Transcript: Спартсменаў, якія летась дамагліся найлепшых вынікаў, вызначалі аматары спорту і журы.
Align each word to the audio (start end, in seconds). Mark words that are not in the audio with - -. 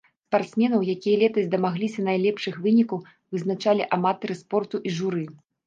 Спартсменаў, 0.27 0.85
якія 0.93 1.19
летась 1.23 1.51
дамагліся 1.55 2.07
найлепшых 2.09 2.59
вынікаў, 2.65 3.05
вызначалі 3.37 3.89
аматары 3.99 4.41
спорту 4.43 4.85
і 4.89 4.99
журы. 5.01 5.25